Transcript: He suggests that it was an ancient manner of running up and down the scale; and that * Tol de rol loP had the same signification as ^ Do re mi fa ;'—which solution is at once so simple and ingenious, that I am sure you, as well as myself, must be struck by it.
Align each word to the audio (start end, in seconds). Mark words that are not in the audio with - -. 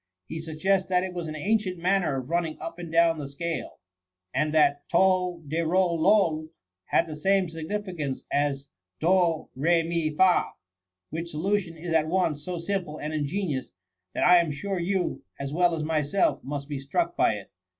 He 0.25 0.39
suggests 0.39 0.89
that 0.89 1.03
it 1.03 1.13
was 1.13 1.27
an 1.27 1.35
ancient 1.35 1.77
manner 1.77 2.17
of 2.17 2.27
running 2.31 2.59
up 2.59 2.79
and 2.79 2.91
down 2.91 3.19
the 3.19 3.29
scale; 3.29 3.77
and 4.33 4.51
that 4.51 4.81
* 4.89 4.89
Tol 4.91 5.43
de 5.47 5.61
rol 5.61 5.95
loP 5.99 6.49
had 6.85 7.05
the 7.05 7.15
same 7.15 7.47
signification 7.47 8.15
as 8.31 8.67
^ 8.99 8.99
Do 8.99 9.47
re 9.53 9.83
mi 9.83 10.09
fa 10.09 10.53
;'—which 11.11 11.29
solution 11.29 11.77
is 11.77 11.93
at 11.93 12.07
once 12.07 12.43
so 12.43 12.57
simple 12.57 12.97
and 12.97 13.13
ingenious, 13.13 13.71
that 14.13 14.23
I 14.25 14.39
am 14.39 14.49
sure 14.51 14.79
you, 14.79 15.21
as 15.39 15.53
well 15.53 15.75
as 15.75 15.83
myself, 15.83 16.43
must 16.43 16.67
be 16.67 16.79
struck 16.79 17.15
by 17.15 17.35
it. 17.35 17.51